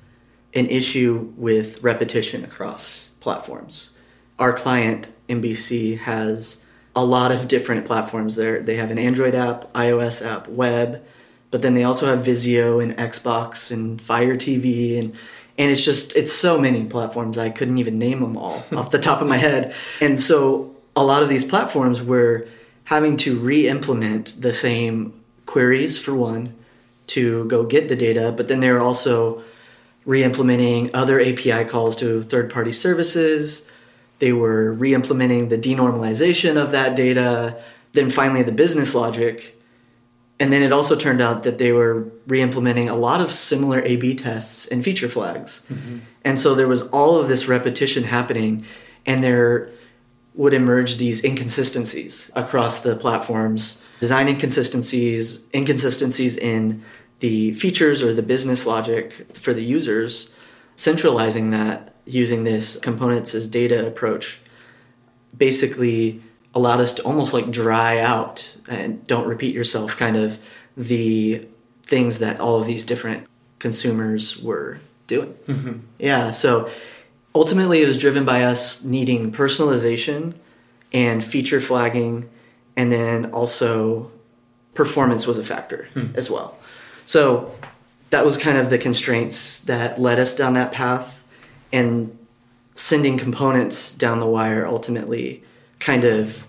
[0.54, 3.91] an issue with repetition across platforms.
[4.39, 6.62] Our client, NBC, has
[6.95, 8.62] a lot of different platforms there.
[8.62, 11.04] They have an Android app, iOS app, web,
[11.50, 15.15] but then they also have Vizio and Xbox and Fire TV and
[15.58, 19.00] and it's just it's so many platforms I couldn't even name them all off the
[19.00, 19.74] top of my head.
[20.00, 22.48] And so a lot of these platforms were
[22.86, 25.14] having to re-implement the same
[25.46, 26.54] queries for one
[27.08, 29.44] to go get the data, but then they were also
[30.06, 33.70] re-implementing other API calls to third-party services.
[34.20, 37.62] They were re-implementing the denormalization of that data,
[37.94, 39.61] then finally the business logic.
[40.41, 44.15] And then it also turned out that they were re-implementing a lot of similar A/B
[44.15, 45.62] tests and feature flags.
[45.69, 45.99] Mm-hmm.
[46.25, 48.65] And so there was all of this repetition happening,
[49.06, 49.69] and there
[50.34, 56.84] would emerge these inconsistencies across the platforms, design inconsistencies, inconsistencies in
[57.19, 60.32] the features or the business logic for the users,
[60.75, 64.41] centralizing that using this components as data approach
[65.38, 66.19] basically
[66.54, 70.40] allowed us to almost like dry out and don't repeat yourself kind of
[70.76, 71.48] the
[71.84, 73.28] things that all of these different
[73.60, 75.34] consumers were doing.
[75.48, 75.80] Mm-hmm.
[76.00, 76.70] Yeah, so
[77.34, 80.34] ultimately it was driven by us needing personalization
[80.94, 82.30] and feature flagging
[82.76, 84.12] and then also
[84.74, 86.08] performance was a factor hmm.
[86.16, 86.58] as well.
[87.06, 87.54] So
[88.10, 91.24] that was kind of the constraints that led us down that path
[91.72, 92.18] and
[92.74, 95.44] sending components down the wire ultimately
[95.82, 96.48] kind of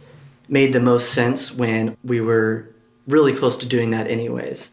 [0.49, 2.68] made the most sense when we were
[3.09, 4.71] really close to doing that anyways.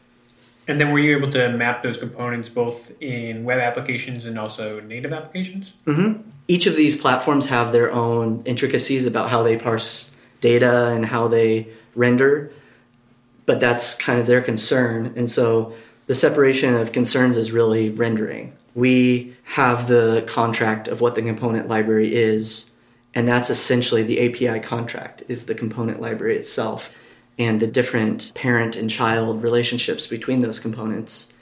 [0.67, 4.79] And then were you able to map those components both in web applications and also
[4.81, 5.73] native applications?
[5.87, 6.29] Mm-hmm.
[6.47, 11.27] each of these platforms have their own intricacies about how they parse data and how
[11.27, 12.51] they render
[13.45, 15.73] but that's kind of their concern and so
[16.07, 21.67] the separation of concerns is really rendering we have the contract of what the component
[21.67, 22.71] library is
[23.13, 26.93] and that's essentially the api contract is the component library itself
[27.37, 31.33] and the different parent and child relationships between those components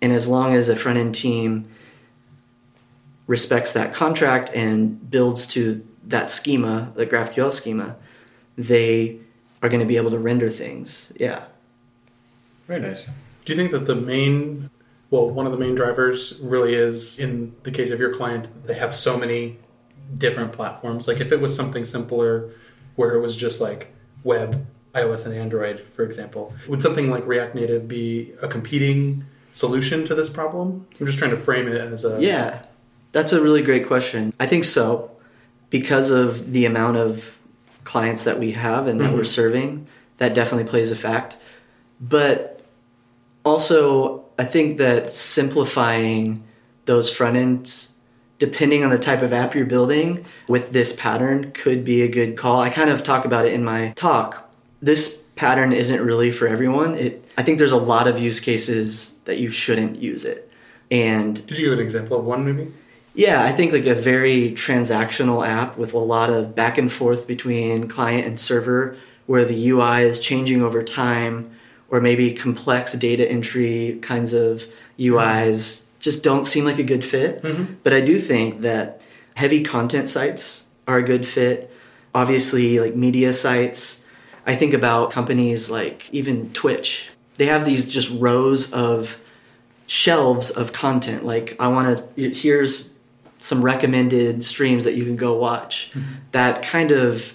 [0.00, 1.68] and as long as a front end team
[3.26, 7.96] respects that contract and builds to that schema, the GraphQL schema,
[8.56, 9.18] they
[9.62, 11.12] are going to be able to render things.
[11.18, 11.44] Yeah.
[12.66, 13.04] Very nice.
[13.44, 14.70] Do you think that the main,
[15.10, 18.74] well, one of the main drivers really is in the case of your client, they
[18.74, 19.58] have so many
[20.18, 21.08] different platforms?
[21.08, 22.50] Like if it was something simpler
[22.96, 27.54] where it was just like web, iOS, and Android, for example, would something like React
[27.56, 30.86] Native be a competing solution to this problem?
[31.00, 32.20] I'm just trying to frame it as a.
[32.20, 32.62] Yeah.
[33.12, 34.32] That's a really great question.
[34.40, 35.10] I think so.
[35.70, 37.40] Because of the amount of
[37.84, 39.24] clients that we have and that we're mm-hmm.
[39.24, 39.86] serving,
[40.18, 41.36] that definitely plays a fact.
[42.00, 42.62] But
[43.44, 46.42] also, I think that simplifying
[46.86, 47.92] those front ends,
[48.44, 52.36] depending on the type of app you're building, with this pattern could be a good
[52.36, 52.60] call.
[52.60, 54.50] I kind of talk about it in my talk.
[54.82, 56.94] This pattern isn't really for everyone.
[56.94, 60.50] It, I think there's a lot of use cases that you shouldn't use it.
[60.90, 62.72] And Could you give an example of one, maybe?
[63.14, 67.26] yeah, I think like a very transactional app with a lot of back and forth
[67.26, 71.50] between client and server where the UI is changing over time
[71.88, 74.64] or maybe complex data entry kinds of
[74.98, 77.42] UIs just don't seem like a good fit.
[77.42, 77.76] Mm-hmm.
[77.82, 79.00] But I do think that
[79.34, 81.72] heavy content sites are a good fit.
[82.14, 84.04] Obviously, like media sites.
[84.46, 87.10] I think about companies like even Twitch.
[87.38, 89.18] They have these just rows of
[89.86, 91.24] shelves of content.
[91.24, 92.94] Like I want to here's
[93.38, 95.90] some recommended streams that you can go watch.
[95.94, 96.12] Mm-hmm.
[96.32, 97.34] That kind of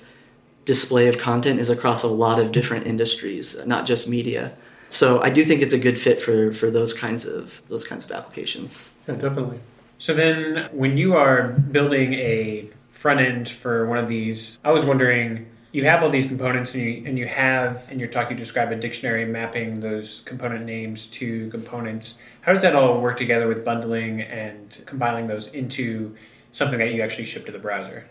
[0.66, 4.54] display of content is across a lot of different industries, not just media.
[4.90, 8.04] So I do think it's a good fit for, for those kinds of those kinds
[8.04, 8.92] of applications.
[9.08, 9.60] Yeah, definitely.
[9.98, 14.86] So then, when you are building a front end for one of these, I was
[14.86, 18.36] wondering, you have all these components, and you and you have in your talk you
[18.36, 22.16] describe a dictionary mapping those component names to components.
[22.42, 26.16] How does that all work together with bundling and compiling those into
[26.52, 28.06] something that you actually ship to the browser?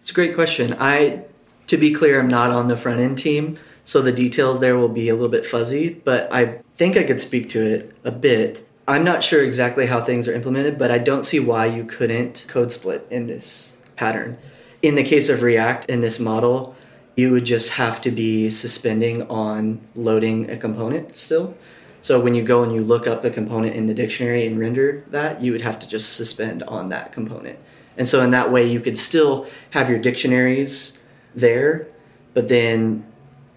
[0.00, 0.74] It's a great question.
[0.78, 1.24] I,
[1.66, 4.88] to be clear, I'm not on the front end team, so the details there will
[4.88, 8.66] be a little bit fuzzy, but I think I could speak to it a bit.
[8.86, 12.44] I'm not sure exactly how things are implemented, but I don't see why you couldn't
[12.48, 14.38] code split in this pattern.
[14.82, 16.74] In the case of React, in this model,
[17.16, 21.54] you would just have to be suspending on loading a component still.
[22.00, 25.04] So when you go and you look up the component in the dictionary and render
[25.10, 27.58] that, you would have to just suspend on that component.
[27.96, 30.98] And so in that way, you could still have your dictionaries
[31.34, 31.86] there,
[32.34, 33.06] but then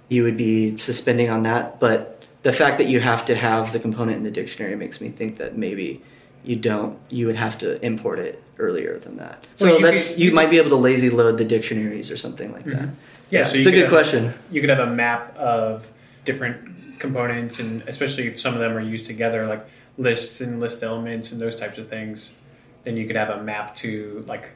[0.10, 1.80] you would be suspending on that.
[1.80, 5.10] But the fact that you have to have the component in the dictionary makes me
[5.10, 6.02] think that maybe
[6.44, 6.98] you don't.
[7.10, 9.44] You would have to import it earlier than that.
[9.56, 12.12] So Well, you that's could- you, you might be able to lazy load the dictionaries
[12.12, 12.74] or something like that.
[12.84, 12.94] Mm-hmm.
[13.32, 14.34] Yeah, so it's a good have- question.
[14.52, 15.92] You could have a map of
[16.24, 19.66] different components, and especially if some of them are used together, like
[19.98, 22.34] lists and list elements and those types of things.
[22.84, 24.52] Then you could have a map to like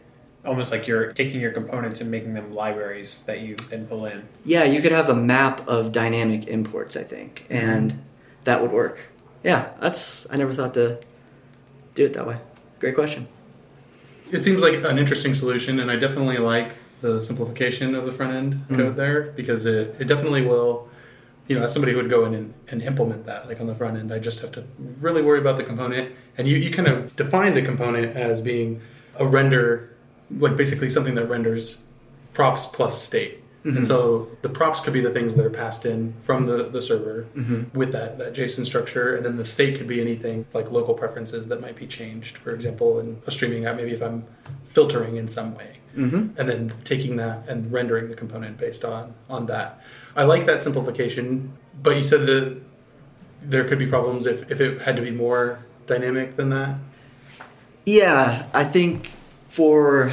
[0.45, 4.27] almost like you're taking your components and making them libraries that you then pull in.
[4.45, 7.69] Yeah, you could have a map of dynamic imports, I think, mm-hmm.
[7.69, 8.03] and
[8.45, 8.99] that would work.
[9.43, 10.99] Yeah, that's I never thought to
[11.95, 12.37] do it that way.
[12.79, 13.27] Great question.
[14.31, 18.33] It seems like an interesting solution, and I definitely like the simplification of the front
[18.33, 18.75] end mm-hmm.
[18.75, 20.87] code there because it, it definitely will.
[21.47, 23.73] You know, as somebody who would go in and, and implement that, like on the
[23.73, 24.65] front end, I just have to
[25.01, 26.13] really worry about the component.
[26.37, 28.81] And you, you kind of defined a component as being
[29.15, 29.95] a render,
[30.37, 31.81] like basically something that renders
[32.33, 33.43] props plus state.
[33.65, 36.81] And so the props could be the things that are passed in from the, the
[36.81, 37.27] server
[37.73, 39.15] with that, that JSON structure.
[39.15, 42.37] And then the state could be anything like local preferences that might be changed.
[42.37, 44.25] For example, in a streaming app, maybe if I'm
[44.65, 45.77] filtering in some way.
[45.95, 46.39] Mm-hmm.
[46.39, 49.81] And then taking that and rendering the component based on, on that.
[50.15, 51.53] I like that simplification,
[51.83, 52.61] but you said that
[53.41, 56.77] there could be problems if, if it had to be more dynamic than that.
[57.85, 59.11] Yeah, I think
[59.49, 60.11] for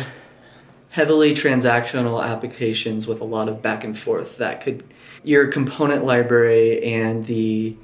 [0.90, 4.82] heavily transactional applications with a lot of back and forth, that could
[5.22, 7.76] your component library and the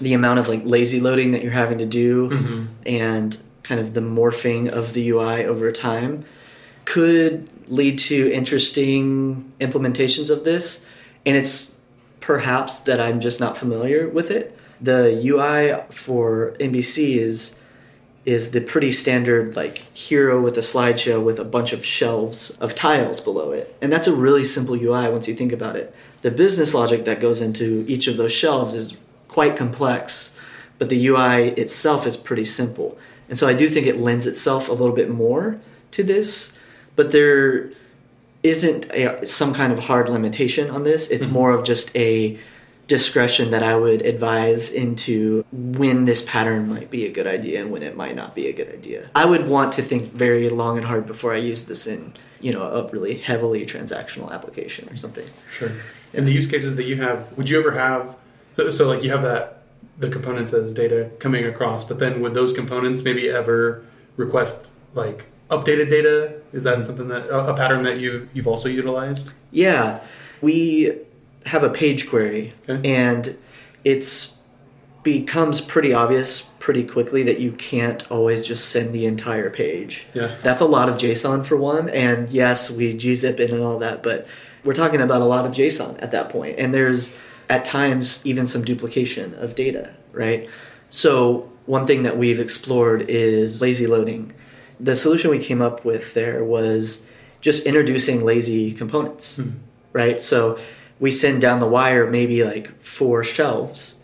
[0.00, 2.64] the amount of like lazy loading that you're having to do mm-hmm.
[2.84, 6.24] and kind of the morphing of the UI over time
[6.84, 10.84] could lead to interesting implementations of this.
[11.24, 11.74] And it's
[12.20, 14.58] perhaps that I'm just not familiar with it.
[14.80, 17.58] The UI for NBC is
[18.26, 22.74] is the pretty standard like hero with a slideshow with a bunch of shelves of
[22.74, 23.74] tiles below it.
[23.80, 25.94] And that's a really simple UI once you think about it.
[26.22, 28.96] The business logic that goes into each of those shelves is
[29.28, 30.36] quite complex,
[30.76, 32.98] but the UI itself is pretty simple.
[33.28, 35.60] And so I do think it lends itself a little bit more
[35.92, 36.58] to this,
[36.96, 37.70] but there
[38.42, 41.08] isn't a, some kind of hard limitation on this.
[41.10, 41.34] It's mm-hmm.
[41.34, 42.38] more of just a
[42.86, 47.72] discretion that I would advise into when this pattern might be a good idea and
[47.72, 49.10] when it might not be a good idea.
[49.14, 52.52] I would want to think very long and hard before I use this in, you
[52.52, 55.26] know, a really heavily transactional application or something.
[55.50, 55.72] Sure.
[56.14, 58.16] And the use cases that you have, would you ever have
[58.56, 59.62] so, so like you have that
[59.98, 63.84] the components as data coming across, but then would those components maybe ever
[64.16, 66.40] request like updated data?
[66.52, 69.30] Is that something that a, a pattern that you you've also utilized?
[69.50, 70.00] Yeah,
[70.40, 70.92] we
[71.46, 72.88] have a page query, Okay.
[72.88, 73.36] and
[73.84, 74.34] it's
[75.02, 80.04] becomes pretty obvious pretty quickly that you can't always just send the entire page.
[80.14, 80.34] Yeah.
[80.42, 84.02] That's a lot of JSON for one, and yes, we gzip it and all that,
[84.02, 84.26] but
[84.64, 87.16] we're talking about a lot of JSON at that point, and there's
[87.48, 90.48] at times even some duplication of data, right?
[90.90, 94.32] So one thing that we've explored is lazy loading.
[94.80, 97.06] The solution we came up with there was
[97.40, 99.50] just introducing lazy components, hmm.
[99.92, 100.20] right?
[100.20, 100.58] So
[100.98, 103.98] we send down the wire maybe like four shelves,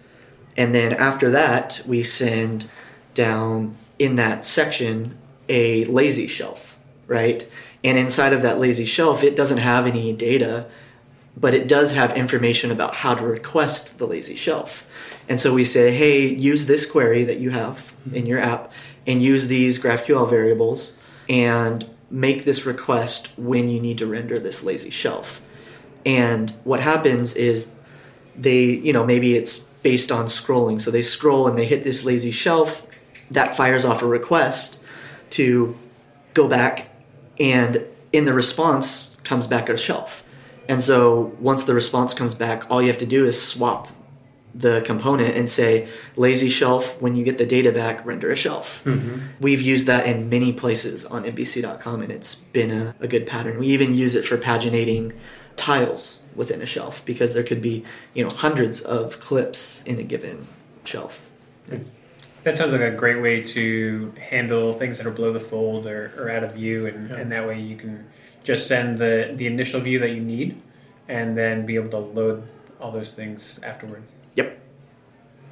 [0.56, 2.68] and then after that we send
[3.14, 5.16] down in that section
[5.48, 7.48] a lazy shelf, right?
[7.84, 10.66] And inside of that lazy shelf, it doesn't have any data,
[11.36, 14.88] but it does have information about how to request the lazy shelf.
[15.28, 18.72] And so we say, hey, use this query that you have in your app
[19.06, 20.94] and use these GraphQL variables
[21.28, 25.41] and make this request when you need to render this lazy shelf.
[26.04, 27.70] And what happens is
[28.36, 30.80] they, you know, maybe it's based on scrolling.
[30.80, 32.86] So they scroll and they hit this lazy shelf,
[33.30, 34.82] that fires off a request
[35.30, 35.76] to
[36.34, 36.90] go back
[37.40, 40.24] and in the response comes back a shelf.
[40.68, 43.88] And so once the response comes back, all you have to do is swap
[44.54, 48.82] the component and say lazy shelf when you get the data back render a shelf
[48.84, 49.18] mm-hmm.
[49.40, 53.58] we've used that in many places on nbc.com and it's been a, a good pattern
[53.58, 55.10] we even use it for paginating
[55.56, 57.84] tiles within a shelf because there could be
[58.14, 60.46] you know hundreds of clips in a given
[60.84, 61.30] shelf
[62.44, 66.12] That sounds like a great way to handle things that are below the fold or,
[66.18, 67.16] or out of view, and, Yeah.
[67.16, 68.04] and that way you can
[68.42, 70.60] just send the, the initial view that you need
[71.08, 72.42] and then be able to load
[72.80, 74.02] all those things afterward.
[74.34, 74.58] yep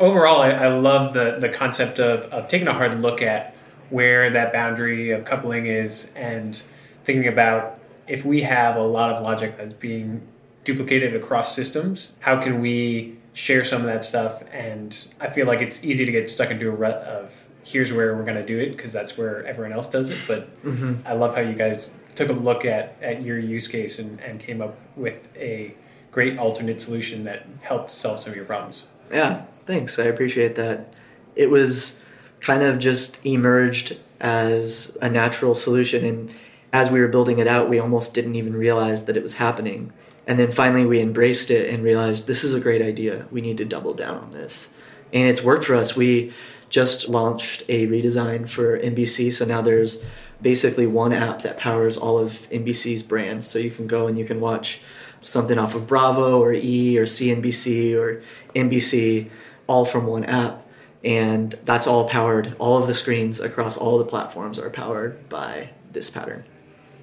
[0.00, 3.54] Overall, I, I love the, the concept of, of taking a hard look at
[3.90, 6.60] where that boundary of coupling is and
[7.04, 7.78] thinking about
[8.10, 10.20] if we have a lot of logic that's being
[10.64, 14.42] duplicated across systems, how can we share some of that stuff?
[14.52, 18.16] And I feel like it's easy to get stuck into a rut of here's where
[18.16, 20.18] we're going to do it because that's where everyone else does it.
[20.26, 21.06] But mm-hmm.
[21.06, 24.40] I love how you guys took a look at, at your use case and, and
[24.40, 25.72] came up with a
[26.10, 28.86] great alternate solution that helped solve some of your problems.
[29.12, 30.00] Yeah, thanks.
[30.00, 30.92] I appreciate that.
[31.36, 32.00] It was
[32.40, 36.04] kind of just emerged as a natural solution.
[36.04, 36.34] And
[36.72, 39.92] as we were building it out, we almost didn't even realize that it was happening.
[40.26, 43.26] And then finally, we embraced it and realized this is a great idea.
[43.30, 44.72] We need to double down on this.
[45.12, 45.96] And it's worked for us.
[45.96, 46.32] We
[46.68, 49.32] just launched a redesign for NBC.
[49.32, 50.02] So now there's
[50.40, 53.48] basically one app that powers all of NBC's brands.
[53.48, 54.80] So you can go and you can watch
[55.20, 58.22] something off of Bravo or E or CNBC or
[58.54, 59.28] NBC
[59.66, 60.66] all from one app.
[61.02, 65.70] And that's all powered, all of the screens across all the platforms are powered by
[65.90, 66.44] this pattern.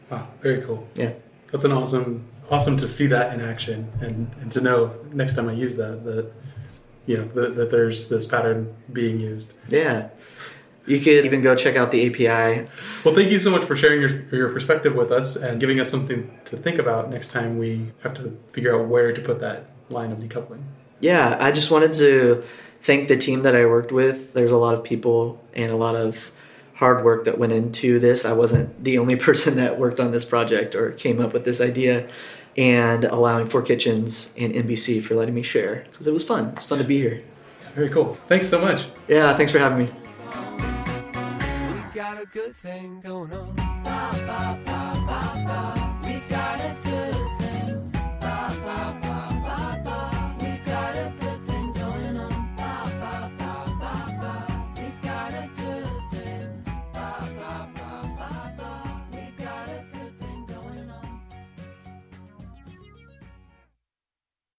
[0.10, 0.88] Wow, very cool.
[0.96, 1.14] Yeah.
[1.52, 5.50] That's an awesome, awesome to see that in action and, and to know next time
[5.50, 6.32] I use that that
[7.06, 9.54] you know that, that there's this pattern being used.
[9.70, 10.10] Yeah.
[10.86, 12.70] You could even go check out the API.
[13.04, 15.90] Well, thank you so much for sharing your your perspective with us and giving us
[15.90, 19.66] something to think about next time we have to figure out where to put that
[19.90, 20.64] line of decoupling.
[21.00, 22.44] Yeah, I just wanted to
[22.82, 24.34] thank the team that I worked with.
[24.34, 26.32] There's a lot of people and a lot of
[26.78, 28.24] hard work that went into this.
[28.24, 31.60] I wasn't the only person that worked on this project or came up with this
[31.60, 32.08] idea.
[32.56, 36.54] And allowing Four Kitchens and NBC for letting me share because it was fun.
[36.56, 37.22] It's fun to be here.
[37.76, 38.16] Very cool.
[38.28, 38.86] Thanks so much.
[39.08, 39.92] Yeah, thanks for having me.
[41.76, 43.56] We got a good thing going on.